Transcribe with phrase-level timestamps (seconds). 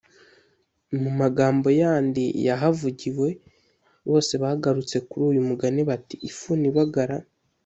[1.01, 3.27] mu magambo yandi yahavugiwe,
[4.09, 7.17] bose bagarutse kuri uyu mugani bati: “ifuni ibagara